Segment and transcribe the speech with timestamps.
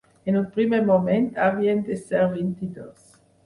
[0.31, 3.09] En un primer moment havien de ser vint-i-dos.